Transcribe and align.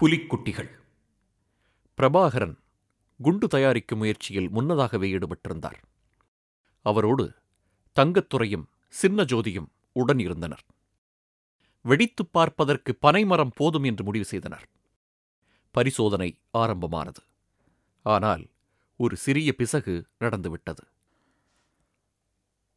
புலிக்குட்டிகள். 0.00 0.70
பிரபாகரன் 1.96 2.56
குண்டு 3.22 3.48
தயாரிக்கும் 3.48 3.98
முயற்சியில் 3.98 4.50
முன்னதாகவே 4.50 5.12
ஈடுபட்டிருந்தார். 5.12 5.82
அவரோடு 6.82 7.34
தங்கத்துறையும் 8.00 8.64
சின்ன 8.88 9.22
ஜோதியும் 9.22 9.66
உடன் 9.92 10.18
இருந்தனர். 10.18 10.64
வெடித்துப் 11.82 12.32
பார்ப்பதற்கு 12.32 12.94
பனைமரம் 12.94 13.52
போதும் 13.54 13.82
என்று 13.82 14.04
முடிவு 14.04 14.24
செய்தனர். 14.24 14.68
பரிசோதனை 15.70 16.40
ஆரம்பமானது. 16.50 17.22
ஆனால் 18.02 18.50
ஒரு 18.96 19.16
சிறிய 19.16 19.54
பிசகு 19.54 20.06
நடந்துவிட்டது. 20.18 20.84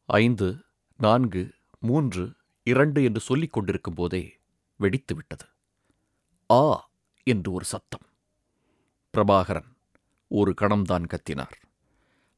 ஐந்து 0.06 0.64
நான்கு 0.96 1.54
மூன்று 1.78 2.36
இரண்டு 2.62 3.04
என்று 3.04 3.20
சொல்லிக் 3.20 3.52
கொண்டிருக்கும் 3.52 3.94
போதே 3.94 4.40
வெடித்துவிட்டது. 4.80 5.48
ஆ 6.50 6.92
என்று 7.24 7.52
ஒரு 7.52 7.64
சத்தம். 7.64 8.06
பிரபாகரன் 9.14 9.70
ஒரு 10.30 10.54
கணம்தான் 10.60 11.06
கத்தினார். 11.06 11.56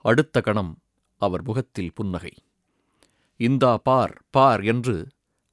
அடுத்த 0.04 0.40
கணம் 0.40 0.72
அவர் 1.16 1.42
முகத்தில் 1.42 1.95
புன்னகை. 1.95 2.32
இந்தா 3.40 3.78
பார் 3.78 4.22
பார் 4.30 4.62
என்று 4.62 4.96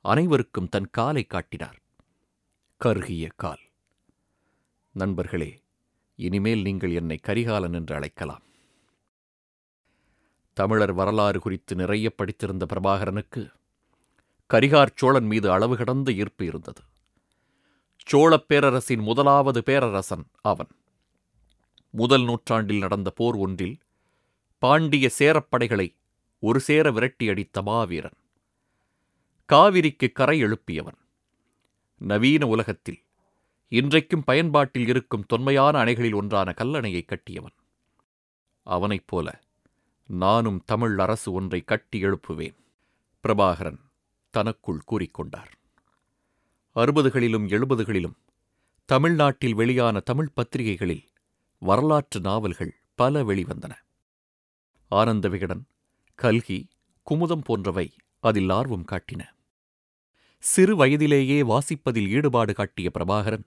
அனைவருக்கும் 0.06 0.70
தன் 0.70 0.90
காலை 0.90 1.23
காட்டினார். 1.23 1.78
கருகிய 2.82 3.30
கால். 3.36 3.64
நண்பர்களே 4.96 5.52
இனிமேல் 6.20 6.62
நீங்கள் 6.62 6.92
என்னை 6.92 7.18
கரிகாலன் 7.18 7.73
என்று 7.73 7.95
அழைக்கலாம். 7.95 8.44
தமிழர் 10.58 10.94
வரலாறு 10.94 11.40
குறித்து 11.40 11.76
நிறைய 11.76 12.08
படித்திருந்த 12.18 12.64
பிரபாகரனுக்கு 12.66 13.44
கரிகார் 14.50 14.92
சோழன் 14.95 15.26
மீது 15.26 15.52
அளவு 15.52 15.76
கடந்த 15.78 16.12
ஈர்ப்பு 16.12 16.45
இருந்தது. 16.45 16.81
சோழப் 18.06 18.48
பேரரசின் 18.48 19.00
முதலாவது 19.00 19.64
பேரரசன் 19.64 20.26
அவன். 20.42 20.68
முதல் 21.90 22.23
நூற்றாண்டில் 22.23 22.78
நடந்த 22.78 23.12
போர் 23.12 23.36
ஒன்றில் 23.36 23.78
பாண்டிய 24.58 25.10
சேரப்படைகளை 25.20 25.95
ஒரு 26.40 26.60
சேர 26.60 26.92
விரட்டியடித்த 26.92 27.62
மாவீரன். 27.62 28.18
காவிரிக்கு 29.54 30.12
கரை 30.12 30.44
எழுப்பியவன். 30.44 30.98
நவீன 31.98 32.48
உலகத்தில் 32.48 33.04
இன்றைக்கும் 33.68 34.23
பயன்பாட்டில் 34.23 34.88
இருக்கும் 34.88 35.26
தொன்மையான 35.26 35.84
அணைகளில் 35.84 36.16
ஒன்றான 36.16 36.54
கல்லணையை 36.58 37.06
கட்டியவன். 37.06 37.56
அவனைப் 38.64 39.08
போல 39.08 39.42
நானும் 40.08 40.64
தமிழ் 40.66 41.00
அரசு 41.00 41.32
ஒன்றை 41.32 41.62
கட்டி 41.62 42.04
எழுப்புவேன் 42.04 42.56
பிரபாகரன் 43.23 43.80
தனக்குள் 44.30 44.82
கூறிக்கொண்டார். 44.92 45.52
அறுபதுகளிலும் 46.76 47.48
எழுபதுகளிலும் 47.48 48.16
தமிழ்நாட்டில் 48.86 49.54
வெளியான 49.54 50.00
தமிழ் 50.00 50.32
பத்திரிகைகளில் 50.34 51.04
வரலாற்று 51.60 52.20
நாவல்கள் 52.20 52.74
பல 52.96 53.24
வெளிவந்தன. 53.24 53.74
ஆனந்த 54.88 55.30
விகடன் 55.30 55.68
கல்கி 56.16 56.70
குமுதம் 57.08 57.44
போன்றவை 57.44 57.94
அதில் 58.20 58.50
ஆர்வம் 58.50 58.86
காட்டின. 58.92 59.22
சிறு 60.38 60.76
வயதிலேயே 60.76 61.42
வாசிப்பதில் 61.42 62.08
ஈடுபாடு 62.08 62.54
காட்டிய 62.54 62.92
பிரபாகரன் 62.94 63.46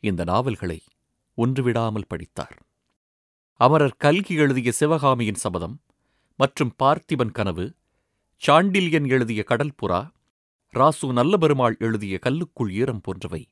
இந்த 0.00 0.24
நாவல்களை 0.24 0.82
ஒன்றுவிடாமல் 1.38 2.08
படித்தார். 2.08 2.56
அமரர் 3.56 3.96
கல்கி 3.96 4.34
எழுதிய 4.34 4.72
சிவகாமியின் 4.72 5.42
சபதம் 5.44 5.80
மற்றும் 6.36 6.74
பார்த்திபன் 6.82 7.32
கனவு 7.32 7.74
சாண்டில்யன் 8.42 9.08
எழுதிய 9.08 9.44
கடல்புறா 9.48 10.13
ராசு 10.74 11.12
நல்லபெருமாள் 11.12 11.78
எழுதிய 11.78 12.18
கல்லுக்குள் 12.26 12.72
ஈரம் 12.72 13.00
போன்றவை 13.00 13.48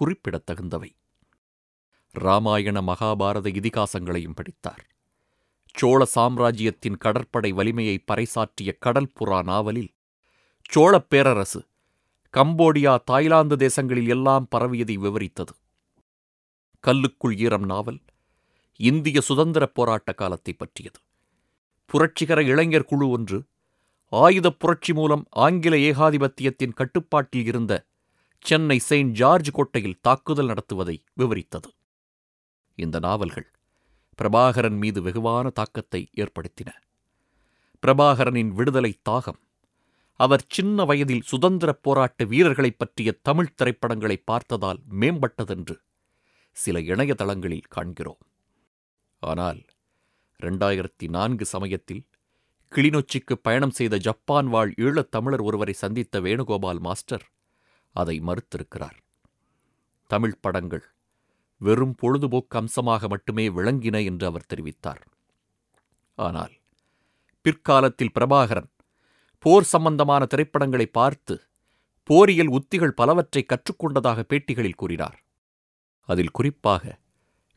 குறிப்பிடத்தகுந்தவை. 0.00 0.90
ராமாயண 2.10 2.80
மகாபாரத 2.80 3.48
இதிகாசங்களையும் 3.48 4.34
படித்தார். 4.34 4.86
சோழ 5.74 6.04
சாம்ராஜ்யத்தின் 6.04 6.96
கடற்படை 6.96 7.52
வலிமையை 7.52 8.04
பறைசாற்றிய 8.12 8.72
கடல்புறா 8.86 9.44
நாவலில் 9.44 9.94
சோழப் 10.70 11.10
பேரரசு 11.10 11.66
கம்போடியா 12.36 12.98
தாய்லாந்து 13.04 13.56
தேசங்களில் 13.56 14.08
எல்லாம் 14.08 14.48
பரவியதை 14.56 14.98
விவரித்தது. 14.98 15.54
கல்லுக்குள் 16.80 17.36
ஈரம் 17.36 17.64
நாவல் 17.64 18.00
இந்திய 18.76 19.20
சுதந்திரப் 19.20 19.74
போராட்ட 19.74 20.12
காலத்தை 20.12 20.54
பற்றியது. 20.54 21.00
புரட்சிகர 21.86 22.42
இளைஞர் 22.42 22.84
குழு 22.84 23.08
ஒன்று 23.08 23.44
ஆயுதப் 24.08 24.60
புரட்சி 24.60 24.92
மூலம் 24.92 25.26
ஆங்கில 25.30 25.76
ஏகாதிபத்தியத்தின் 25.76 26.74
கட்டுப்பாட்டில் 26.74 27.46
இருந்த 27.46 27.86
சென்னை 28.40 28.78
செயின்ட் 28.78 29.12
ஜார்ஜ் 29.12 29.50
கோட்டையில் 29.50 30.00
தாக்குதல் 30.00 30.46
நடத்துவதை 30.46 31.04
விவரித்தது. 31.18 31.74
இந்த 32.74 32.98
நாவல்கள் 32.98 33.50
பிரபாகரன் 34.22 34.76
மீது 34.76 35.02
வெகுவான 35.02 35.52
தாக்கத்தை 35.52 36.08
ஏற்படுத்தின. 36.16 36.68
பிரபாகரனின் 37.86 38.48
விடுதலை 38.48 39.00
தாகம் 39.10 39.40
அவர் 40.12 40.44
சின்ன 40.48 40.84
வயதில் 40.84 41.20
சுதந்திரப் 41.20 41.82
போராட்ட 41.82 42.24
வீரர்களைப் 42.24 42.78
பற்றிய 42.78 43.18
தமிழ்த் 43.22 43.56
திரைப்படங்களை 43.56 44.16
பார்த்ததால் 44.16 44.80
மேம்பட்டதென்று 45.00 45.76
சில 46.52 46.80
இணையதளங்களில் 46.80 47.62
காண்கிறோம். 47.68 48.18
ஆனால் 49.20 49.64
இரண்டாயிரத்தி 50.42 51.08
நான்கு 51.08 51.44
சமயத்தில் 51.44 52.06
கிளிநொச்சிக்கு 52.72 53.34
பயணம் 53.42 53.70
செய்த 53.70 53.96
ஜப்பான் 53.96 54.46
வாழ் 54.46 54.72
ஈழத் 54.76 55.10
தமிழர் 55.10 55.40
ஒருவரை 55.40 55.72
சந்தித்த 55.72 56.20
வேணுகோபால் 56.20 56.78
மாஸ்டர் 56.78 57.24
அதை 57.92 58.20
மறுத்திருக்கிறார். 58.20 58.98
தமிழ் 60.06 60.34
படங்கள் 60.40 60.84
வெறும் 61.60 61.94
பொழுதுபோக்கு 61.94 62.58
அம்சமாக 62.58 63.08
மட்டுமே 63.08 63.48
விளங்கின 63.48 64.04
என்று 64.04 64.26
அவர் 64.26 64.48
தெரிவித்தார். 64.54 65.02
ஆனால் 66.14 66.54
பிற்காலத்தில் 67.42 68.14
பிரபாகரன் 68.14 68.70
போர் 69.38 69.64
சம்பந்தமான 69.64 70.24
திரைப்படங்களை 70.24 70.86
பார்த்து 70.86 71.34
போரியல் 72.10 72.52
உத்திகள் 72.58 72.94
பலவற்றை 72.94 73.46
கற்றுக்கொண்டதாக 73.48 74.20
பேட்டிகளில் 74.30 74.80
கூறினார். 74.82 75.18
அதில் 76.08 76.30
குறிப்பாக 76.30 76.98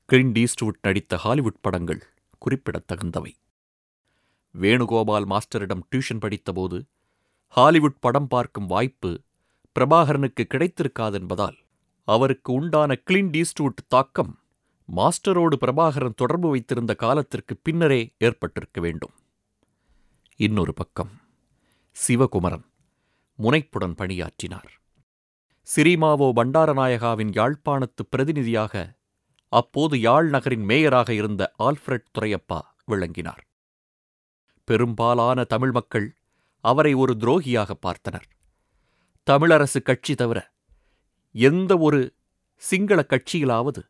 கிளின்ட் 0.09 0.39
ஈஸ்ட்வுட் 0.43 0.81
நடித்த 0.81 1.17
ஹாலிவுட் 1.17 1.61
படங்கள் 1.61 2.01
குறிப்பிடத்தகுந்தவை. 2.45 3.33
வேணுகோபால் 4.55 5.25
மாஸ்டரிடம் 5.25 5.83
டியூஷன் 5.91 6.21
படித்தபோது 6.21 6.77
ஹாலிவுட் 7.47 7.99
படம் 7.99 8.27
பார்க்கும் 8.27 8.65
வாய்ப்பு 8.65 9.21
பிரபாகரனுக்கு 9.75 10.43
கிடைத்திருக்காதென்பதால் 10.53 11.57
அவருக்கு 12.03 12.53
உண்டான 12.53 12.95
கிளின் 12.95 13.31
ஈஸ்ட்வுட் 13.31 13.81
தாக்கம் 13.87 14.33
மாஸ்டரோடு 14.95 15.55
பிரபாகரன் 15.61 16.15
தொடர்பு 16.15 16.49
வைத்திருந்த 16.49 16.95
காலத்திற்கு 16.95 17.57
பின்னரே 17.57 18.13
ஏற்பட்டிருக்க 18.17 18.81
வேண்டும். 18.81 19.13
இன்னொரு 20.35 20.73
பக்கம் 20.73 21.11
சிவகுமரன் 21.91 22.65
முனைப்புடன் 23.39 23.95
பணியாற்றினார். 23.95 24.71
சிரிமாவோ 25.67 26.27
பண்டாரநாயகாவின் 26.35 27.31
யாழ்ப்பாணத்து 27.31 28.03
பிரதிநிதியாக 28.09 28.97
அப்போது 29.47 29.99
யாழ் 29.99 30.29
நகரின் 30.29 30.65
மேயராக 30.65 31.09
இருந்த 31.09 31.53
ஆல்ஃபிரட் 31.59 32.09
துரையப்பா 32.17 32.59
விளங்கினார். 32.85 33.43
பெரும்பாலான 34.69 35.43
தமிழ் 35.43 35.71
மக்கள் 35.71 36.07
அவரை 36.63 36.93
ஒரு 36.93 37.13
துரோகியாக 37.19 37.69
பார்த்தனர். 37.81 38.27
தமிழரசு 39.29 39.81
கட்சி 39.83 40.15
தவிர 40.15 40.51
எந்த 41.31 41.77
ஒரு 41.77 42.13
சிங்கள 42.55 43.05
கட்சியிலாவது 43.07 43.81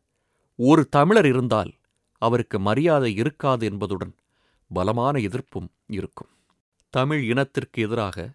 ஒரு 0.56 0.88
தமிழர் 0.88 1.26
இருந்தால் 1.26 1.72
அவருக்கு 2.22 2.58
மரியாதை 2.58 3.14
இருக்காது 3.14 3.66
என்பதுடன் 3.66 4.14
பலமான 4.68 5.18
எதிர்ப்பும் 5.18 5.68
இருக்கும். 5.86 6.28
தமிழ் 6.90 7.22
இனத்திற்கு 7.24 7.82
எதிராக 7.82 8.32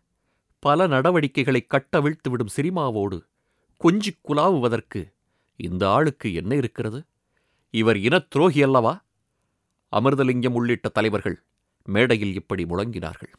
பல 0.59 0.87
நடவடிக்கைகளை 0.87 1.67
கட்டவிழ்த்துவிடும் 1.67 2.53
சினிமாவோடு 2.55 3.19
கொஞ்சிக் 3.77 4.23
குலாவுவதற்கு 4.27 5.01
இந்த 5.55 5.89
ஆளுக்கு 5.89 6.33
என்ன 6.33 6.55
இருக்கிறது? 6.55 7.05
இவர் 7.73 7.97
இனத் 7.97 8.29
துரோகி 8.29 8.63
அல்லவா? 8.63 8.93
அமிர்தலிங்கம் 9.91 10.53
உள்ளிட்ட 10.53 10.89
தலைவர்கள் 10.89 11.43
மேடையில் 11.85 12.33
இப்படி 12.33 12.63
முழங்கினார்கள். 12.63 13.33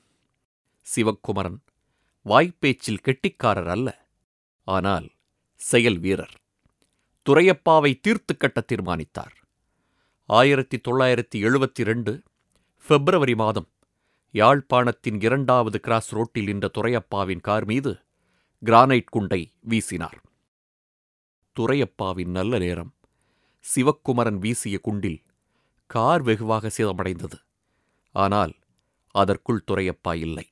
சிவக்குமரன் 0.81 1.62
வாய்ப்பேச்சில் 2.25 3.02
கெட்டிக்காரர் 3.02 3.69
அல்ல. 3.69 4.08
ஆனால் 4.64 5.10
செயல் 5.54 5.98
வீரர். 5.98 6.34
துரையப்பாவை 7.28 8.00
தீர்த்து 8.00 8.37
கட்ட 8.37 8.60
தீர்மானித்தார். 8.60 9.44
ஆயிரத்தி 10.26 10.81
தொள்ளாயிரத்தி 10.88 11.37
எழுபத்தி 11.37 11.84
ரெண்டு 11.84 12.22
பிப்ரவரி 12.88 13.34
மாதம் 13.34 13.69
யாழ்ப்பாணத்தின் 14.32 15.22
இரண்டாவது 15.22 15.81
கிராஸ் 15.81 16.12
ரோட்டில் 16.12 16.44
நின்ற 16.44 16.70
துரையப்பாவின் 16.78 17.40
கார் 17.40 17.64
மீது 17.64 17.98
கிரானைட் 18.64 19.10
குண்டை 19.10 19.52
வீசினார். 19.69 20.19
துரையப்பாவின் 21.60 22.31
நல்ல 22.31 22.58
நேரம். 22.58 22.94
சிவக்குமரன் 23.60 24.38
வீசிய 24.38 24.78
குண்டில் 24.78 25.22
கார் 25.87 26.22
வெகுவாக 26.22 26.70
சேதமடைந்தது. 26.78 27.45
ஆனால் 28.17 28.55
அதற்குள் 29.15 29.65
துரையப்பா 29.67 30.13
இல்லை. 30.17 30.47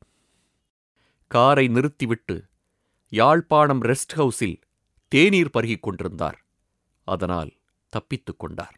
காரை 1.30 1.68
நிறுத்திவிட்டு 1.68 2.36
யாழ்ப்பாணம் 3.12 3.82
ரெஸ்ட் 3.82 4.14
ஹவுஸில் 4.14 4.58
தேநீர் 5.12 5.50
பருகிக் 5.50 5.82
கொண்டிருந்தார். 5.82 6.38
அதனால் 7.08 7.52
தப்பித்துக் 7.92 8.38
கொண்டார். 8.38 8.76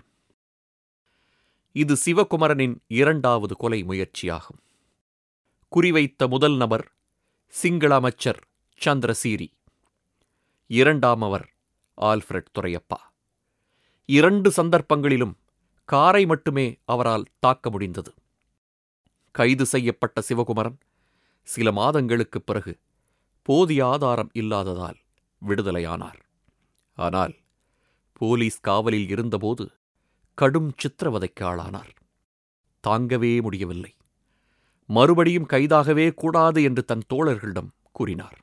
இது 1.77 1.95
சிவகுமரனின் 2.05 2.77
இரண்டாவது 2.87 3.55
கொலை 3.57 3.81
முயற்சியாகும். 3.85 4.61
குறிவைத்த 5.73 6.29
முதல் 6.29 6.57
நபர் 6.57 6.87
சிங்கள 7.55 7.95
அமைச்சர் 7.95 8.41
சந்திரசீரி. 8.81 9.49
இரண்டாம் 10.71 11.23
அவர் 11.23 11.47
ஆல்ஃபிரட் 11.99 12.53
துரையப்பா 12.57 13.01
இரண்டு 14.09 14.49
சந்தர்ப்பங்களிலும் 14.51 15.35
காரை 15.89 16.27
மட்டுமே 16.27 16.67
அவரால் 16.85 17.27
தாக்க 17.39 17.71
முடிந்தது. 17.71 18.13
கைது 19.37 19.67
செய்யப்பட்ட 19.67 20.21
சிவகுமரன் 20.21 20.79
சில 21.43 21.71
மாதங்களுக்குப் 21.71 22.47
பிறகு 22.47 22.79
போதிய 23.43 23.87
ஆதாரம் 23.87 24.31
இல்லாததால் 24.33 24.97
விடுதலையானார். 25.47 26.21
ஆனால் 26.95 27.35
போலீஸ் 28.13 28.61
காவலில் 28.61 29.09
இருந்தபோது 29.09 29.71
கடும் 30.35 30.73
சித்திரவதைக்கு 30.73 31.41
ஆளானார். 31.41 31.93
தாங்கவே 32.87 33.43
முடியவில்லை. 33.43 33.95
மறுபடியும் 34.87 35.47
கைதாகவே 35.47 36.15
கூடாது 36.15 36.63
என்று 36.63 36.85
தன் 36.85 37.03
தோழர்களிடம் 37.15 37.71
கூறினார். 37.93 38.39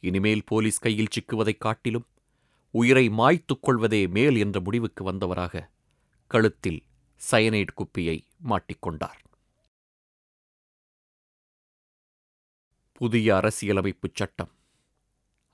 இனிமேல் 0.00 0.44
போலீஸ் 0.44 0.78
கையில் 0.78 1.12
சிக்குவதைக் 1.14 1.60
காட்டிலும் 1.60 2.06
உயிரை 2.70 3.08
மாய்த்துக் 3.08 3.62
கொள்வதே 3.62 4.06
மேல் 4.06 4.36
என்ற 4.36 4.60
முடிவுக்கு 4.60 5.04
வந்தவராக 5.04 5.68
கழுத்தில் 6.26 6.82
சயனைட் 7.30 7.76
குப்பியை 7.76 8.18
மாட்டிக்கொண்டார் 8.48 9.22
புதிய 12.98 13.36
அரசியலமைப்புச் 13.36 14.14
சட்டம். 14.14 14.50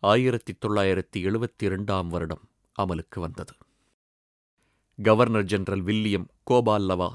ஆயிரத்தி 0.01 0.53
தொள்ளாயிரத்தி 0.53 1.17
எழுபத்தி 1.17 1.63
இரண்டாம் 1.63 2.09
வருடம் 2.09 2.49
அமலுக்கு 2.79 3.21
வந்தது. 3.21 3.55
கவர்னர் 5.03 5.45
ஜெனரல் 5.45 5.83
வில்லியம் 5.83 6.27
கோபால்லவா 6.51 7.09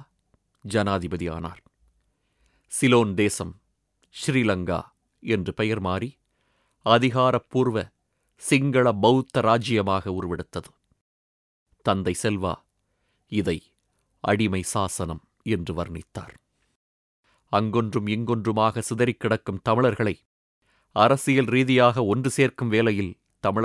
ஜனாதிபதி 0.62 1.28
ஆனார். 1.28 1.62
சிலோன் 2.68 3.14
தேசம் 3.14 3.62
ஸ்ரீலங்கா 4.10 4.82
என்று 5.20 5.54
பெயர் 5.54 5.80
மாறி 5.80 6.18
அதிகாரப்பூர்வ 6.82 7.92
சிங்கள 8.36 8.92
பௌத்த 8.92 9.42
ராஜ்யமாக 9.42 10.10
உருவெடுத்தது. 10.10 10.72
தந்தை 11.82 12.16
செல்வா 12.24 12.54
இதை 13.28 13.64
அடிமை 14.20 14.62
சாசனம் 14.62 15.22
என்று 15.44 15.74
வர்ணித்தார். 15.74 16.36
அங்கொன்றும் 17.52 18.08
இங்கொன்றுமாக 18.08 18.82
சிதறிக் 18.82 19.20
கிடக்கும் 19.20 19.62
தமிழர்களை 19.64 20.16
அரசியல் 20.92 21.46
ரீதியாக 21.46 22.06
ஒன்று 22.06 22.30
சேர்க்கும் 22.30 22.70
வேலையில் 22.70 23.18
தமிழர் 23.40 23.64